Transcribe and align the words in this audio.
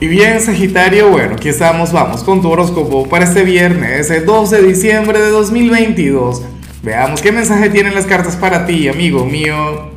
Y 0.00 0.06
bien, 0.06 0.40
Sagitario, 0.40 1.10
bueno, 1.10 1.34
aquí 1.34 1.48
estamos, 1.48 1.90
vamos 1.90 2.22
con 2.22 2.40
tu 2.40 2.48
horóscopo 2.48 3.08
para 3.08 3.24
este 3.24 3.42
viernes, 3.42 4.08
el 4.12 4.24
12 4.24 4.62
de 4.62 4.68
diciembre 4.68 5.18
de 5.18 5.30
2022. 5.30 6.40
Veamos 6.84 7.20
qué 7.20 7.32
mensaje 7.32 7.68
tienen 7.68 7.96
las 7.96 8.06
cartas 8.06 8.36
para 8.36 8.64
ti, 8.64 8.86
amigo 8.86 9.24
mío. 9.24 9.90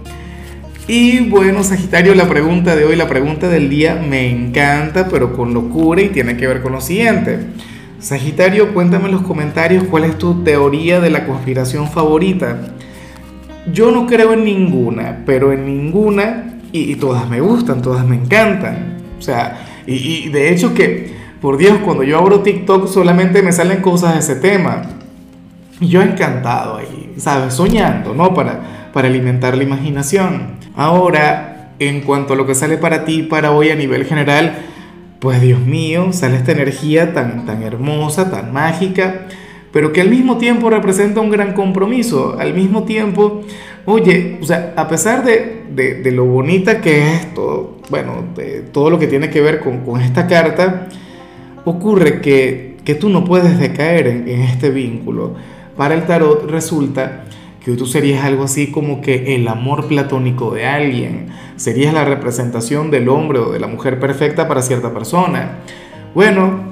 Y 0.87 1.29
bueno, 1.29 1.63
Sagitario, 1.63 2.15
la 2.15 2.27
pregunta 2.27 2.75
de 2.75 2.83
hoy, 2.83 2.95
la 2.95 3.07
pregunta 3.07 3.47
del 3.47 3.69
día 3.69 3.93
me 3.93 4.27
encanta, 4.27 5.07
pero 5.07 5.33
con 5.33 5.53
locura 5.53 6.01
y 6.01 6.09
tiene 6.09 6.35
que 6.35 6.47
ver 6.47 6.63
con 6.63 6.71
lo 6.71 6.81
siguiente. 6.81 7.37
Sagitario, 7.99 8.73
cuéntame 8.73 9.05
en 9.05 9.11
los 9.11 9.21
comentarios 9.21 9.83
cuál 9.83 10.05
es 10.05 10.17
tu 10.17 10.43
teoría 10.43 10.99
de 10.99 11.11
la 11.11 11.27
conspiración 11.27 11.87
favorita. 11.87 12.73
Yo 13.71 13.91
no 13.91 14.07
creo 14.07 14.33
en 14.33 14.45
ninguna, 14.45 15.19
pero 15.27 15.53
en 15.53 15.67
ninguna, 15.67 16.55
y 16.71 16.95
todas 16.95 17.29
me 17.29 17.39
gustan, 17.39 17.83
todas 17.83 18.03
me 18.03 18.15
encantan. 18.15 18.97
O 19.19 19.21
sea, 19.21 19.67
y, 19.87 20.29
de 20.29 20.51
hecho 20.51 20.73
que, 20.73 21.13
por 21.41 21.57
Dios, 21.57 21.79
cuando 21.83 22.03
yo 22.03 22.17
abro 22.17 22.41
TikTok 22.41 22.87
solamente 22.87 23.41
me 23.41 23.51
salen 23.51 23.81
cosas 23.81 24.13
de 24.13 24.19
ese 24.19 24.35
tema. 24.35 24.83
Y 25.79 25.87
yo 25.87 26.01
encantado 26.01 26.77
ahí, 26.77 27.13
¿sabes? 27.17 27.55
Soñando, 27.55 28.13
¿no? 28.13 28.33
Para, 28.33 28.89
para 28.93 29.07
alimentar 29.07 29.57
la 29.57 29.63
imaginación. 29.63 30.57
Ahora, 30.75 31.71
en 31.79 32.01
cuanto 32.01 32.33
a 32.33 32.35
lo 32.35 32.45
que 32.45 32.53
sale 32.53 32.77
para 32.77 33.05
ti, 33.05 33.23
para 33.23 33.51
hoy 33.51 33.71
a 33.71 33.75
nivel 33.75 34.05
general, 34.05 34.59
pues 35.19 35.41
Dios 35.41 35.59
mío, 35.59 36.13
sale 36.13 36.37
esta 36.37 36.51
energía 36.51 37.13
tan, 37.13 37.45
tan 37.45 37.63
hermosa, 37.63 38.29
tan 38.29 38.53
mágica, 38.53 39.27
pero 39.71 39.93
que 39.93 40.01
al 40.01 40.09
mismo 40.09 40.37
tiempo 40.37 40.69
representa 40.69 41.21
un 41.21 41.29
gran 41.29 41.53
compromiso. 41.53 42.35
Al 42.37 42.53
mismo 42.53 42.83
tiempo, 42.83 43.41
oye, 43.85 44.37
o 44.41 44.45
sea, 44.45 44.73
a 44.75 44.87
pesar 44.87 45.23
de, 45.23 45.63
de, 45.73 46.11
lo 46.11 46.25
bonita 46.25 46.81
que 46.81 47.13
es 47.13 47.33
todo, 47.33 47.77
bueno, 47.89 48.25
de 48.35 48.61
todo 48.61 48.89
lo 48.89 48.99
que 48.99 49.07
tiene 49.07 49.29
que 49.29 49.41
ver 49.41 49.59
con, 49.61 49.79
con 49.85 50.01
esta 50.01 50.27
carta, 50.27 50.87
ocurre 51.63 52.21
que, 52.21 52.77
que, 52.83 52.95
tú 52.95 53.09
no 53.09 53.23
puedes 53.23 53.59
decaer 53.59 54.07
en, 54.07 54.27
en 54.27 54.41
este 54.41 54.69
vínculo. 54.69 55.35
Para 55.77 55.95
el 55.95 56.05
tarot 56.05 56.49
resulta 56.49 57.25
que 57.63 57.73
tú 57.73 57.85
serías 57.85 58.25
algo 58.25 58.43
así 58.43 58.71
como 58.71 59.01
que 59.01 59.35
el 59.35 59.47
amor 59.47 59.87
platónico 59.87 60.51
de 60.51 60.65
alguien, 60.65 61.27
serías 61.55 61.93
la 61.93 62.03
representación 62.03 62.89
del 62.89 63.07
hombre 63.07 63.39
o 63.39 63.51
de 63.51 63.59
la 63.59 63.67
mujer 63.67 63.99
perfecta 63.99 64.47
para 64.47 64.63
cierta 64.63 64.91
persona. 64.93 65.59
Bueno, 66.15 66.70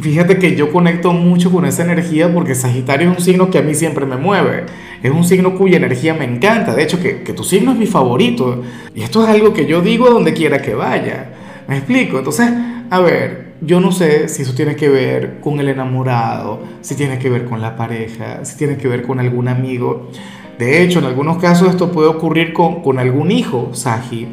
fíjate 0.00 0.38
que 0.38 0.56
yo 0.56 0.70
conecto 0.72 1.12
mucho 1.12 1.50
con 1.50 1.64
esa 1.64 1.82
energía 1.82 2.32
porque 2.32 2.54
Sagitario 2.54 3.10
es 3.10 3.18
un 3.18 3.24
signo 3.24 3.50
que 3.50 3.58
a 3.58 3.62
mí 3.62 3.74
siempre 3.74 4.06
me 4.06 4.16
mueve, 4.16 4.64
es 5.02 5.10
un 5.10 5.24
signo 5.24 5.56
cuya 5.56 5.76
energía 5.76 6.14
me 6.14 6.24
encanta, 6.24 6.74
de 6.74 6.82
hecho 6.82 7.00
que, 7.00 7.22
que 7.22 7.32
tu 7.32 7.44
signo 7.44 7.72
es 7.72 7.78
mi 7.78 7.86
favorito. 7.86 8.62
Y 8.94 9.02
esto 9.02 9.22
es 9.22 9.28
algo 9.28 9.52
que 9.52 9.66
yo 9.66 9.80
digo 9.80 10.10
donde 10.10 10.34
quiera 10.34 10.62
que 10.62 10.74
vaya, 10.74 11.30
me 11.66 11.76
explico, 11.76 12.18
entonces, 12.18 12.48
a 12.90 13.00
ver, 13.00 13.48
yo 13.60 13.80
no 13.80 13.90
sé 13.90 14.28
si 14.28 14.42
eso 14.42 14.54
tiene 14.54 14.76
que 14.76 14.88
ver 14.88 15.40
con 15.40 15.58
el 15.58 15.68
enamorado, 15.68 16.62
si 16.80 16.94
tiene 16.94 17.18
que 17.18 17.28
ver 17.28 17.44
con 17.44 17.60
la 17.60 17.76
pareja, 17.76 18.44
si 18.44 18.56
tiene 18.56 18.76
que 18.76 18.88
ver 18.88 19.02
con 19.02 19.18
algún 19.18 19.48
amigo. 19.48 20.10
De 20.58 20.82
hecho, 20.82 21.00
en 21.00 21.06
algunos 21.06 21.38
casos 21.38 21.68
esto 21.68 21.90
puede 21.90 22.08
ocurrir 22.08 22.52
con, 22.52 22.82
con 22.82 22.98
algún 22.98 23.30
hijo, 23.30 23.70
Saji. 23.72 24.28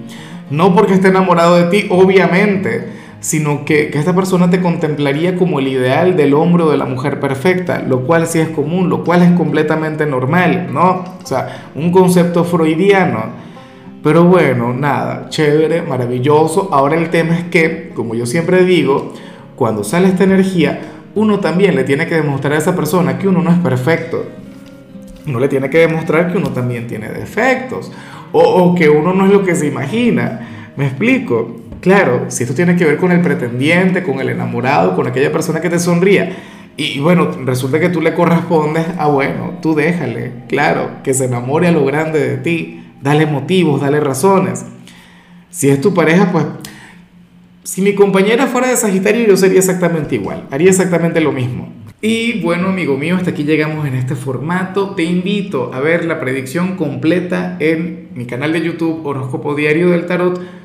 No 0.51 0.75
porque 0.75 0.93
esté 0.93 1.07
enamorado 1.07 1.57
de 1.57 1.65
ti, 1.65 1.87
obviamente, 1.89 2.87
sino 3.25 3.65
que, 3.65 3.89
que, 3.89 3.97
esta 3.97 4.13
persona 4.13 4.51
te 4.51 4.61
contemplaría 4.61 5.35
como 5.35 5.57
el 5.57 5.67
ideal 5.67 6.15
del 6.15 6.35
hombre 6.35 6.61
o 6.61 6.69
de 6.69 6.77
la 6.77 6.85
mujer 6.85 7.19
perfecta, 7.19 7.79
lo 7.81 8.01
cual 8.01 8.27
sí 8.27 8.37
es 8.37 8.49
común, 8.49 8.87
lo 8.87 9.03
cual 9.03 9.23
es 9.23 9.31
completamente 9.31 10.05
normal, 10.05 10.67
¿no? 10.71 11.03
O 11.23 11.25
sea, 11.25 11.71
un 11.73 11.91
concepto 11.91 12.43
freudiano. 12.43 13.23
Pero 14.03 14.25
bueno, 14.25 14.75
nada, 14.75 15.25
chévere, 15.29 15.81
maravilloso. 15.81 16.69
Ahora 16.71 16.97
el 16.97 17.09
tema 17.09 17.35
es 17.35 17.45
que, 17.45 17.89
como 17.95 18.13
yo 18.13 18.27
siempre 18.27 18.63
digo, 18.63 19.11
cuando 19.55 19.83
sale 19.83 20.07
esta 20.09 20.23
energía, 20.23 20.81
uno 21.15 21.39
también 21.39 21.75
le 21.75 21.83
tiene 21.83 22.05
que 22.05 22.13
demostrar 22.13 22.53
a 22.53 22.57
esa 22.59 22.75
persona 22.75 23.17
que 23.17 23.27
uno 23.27 23.41
no 23.41 23.49
es 23.49 23.57
perfecto. 23.57 24.23
Uno 25.25 25.39
le 25.39 25.47
tiene 25.47 25.71
que 25.71 25.79
demostrar 25.79 26.31
que 26.31 26.37
uno 26.37 26.49
también 26.49 26.85
tiene 26.85 27.09
defectos 27.09 27.91
o, 28.31 28.39
o 28.39 28.75
que 28.75 28.87
uno 28.87 29.15
no 29.15 29.25
es 29.25 29.31
lo 29.31 29.43
que 29.43 29.55
se 29.55 29.65
imagina. 29.65 30.47
¿Me 30.77 30.85
explico? 30.85 31.64
Claro, 31.85 32.25
si 32.29 32.41
esto 32.41 32.55
tiene 32.55 32.75
que 32.75 32.83
ver 32.83 32.97
con 32.97 33.11
el 33.11 33.21
pretendiente, 33.21 34.01
con 34.01 34.19
el 34.19 34.29
enamorado, 34.29 34.95
con 34.95 35.05
aquella 35.05 35.31
persona 35.31 35.61
que 35.61 35.69
te 35.69 35.77
sonría, 35.77 36.35
y, 36.75 36.99
bueno, 36.99 37.29
resulta 37.45 37.79
que 37.79 37.89
tú 37.89 38.01
le 38.01 38.15
correspondes, 38.15 38.87
ah 38.97 39.05
bueno, 39.05 39.59
tú 39.61 39.75
déjale, 39.75 40.31
claro, 40.49 41.03
que 41.03 41.13
se 41.13 41.25
enamore 41.25 41.67
a 41.67 41.71
lo 41.71 41.85
grande 41.85 42.17
de 42.27 42.37
ti 42.37 42.81
dale 43.03 43.27
motivos, 43.27 43.81
dale 43.81 43.99
razones. 43.99 44.65
Si 45.51 45.69
es 45.69 45.79
tu 45.79 45.93
pareja, 45.93 46.31
pues 46.31 46.45
si 47.61 47.83
mi 47.83 47.93
compañera 47.93 48.47
fuera 48.47 48.67
de 48.67 48.77
Sagitario 48.77 49.27
yo 49.27 49.37
sería 49.37 49.59
exactamente 49.59 50.15
igual, 50.15 50.47
haría 50.49 50.71
exactamente 50.71 51.21
lo 51.21 51.31
mismo. 51.31 51.71
Y 52.01 52.41
bueno, 52.41 52.69
amigo 52.69 52.97
mío, 52.97 53.15
hasta 53.15 53.29
aquí 53.29 53.43
llegamos 53.43 53.85
en 53.85 53.93
este 53.93 54.15
formato. 54.15 54.95
Te 54.95 55.03
invito 55.03 55.71
a 55.71 55.81
ver 55.81 56.05
la 56.05 56.19
predicción 56.19 56.77
completa 56.77 57.57
en 57.59 58.09
mi 58.15 58.25
canal 58.25 58.53
de 58.53 58.63
YouTube 58.63 59.05
Horóscopo 59.05 59.53
Diario 59.53 59.91
del 59.91 60.07
Tarot 60.07 60.64